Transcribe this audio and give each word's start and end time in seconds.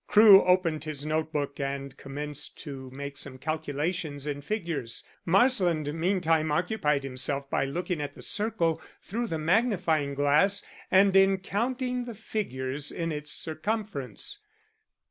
Crewe 0.07 0.41
opened 0.43 0.83
his 0.85 1.05
notebook 1.05 1.59
and 1.59 1.95
commenced 1.95 2.57
to 2.61 2.89
make 2.89 3.17
some 3.17 3.37
calculations 3.37 4.25
in 4.25 4.41
figures. 4.41 5.03
Marsland 5.27 5.93
meantime 5.93 6.51
occupied 6.51 7.03
himself 7.03 7.47
by 7.51 7.65
looking 7.65 8.01
at 8.01 8.13
the 8.13 8.23
circle 8.23 8.81
through 9.03 9.27
the 9.27 9.37
magnifying 9.37 10.15
glass, 10.15 10.65
and 10.89 11.15
in 11.15 11.37
counting 11.37 12.05
the 12.05 12.15
figures 12.15 12.91
in 12.91 13.11
its 13.11 13.31
circumference. 13.31 14.39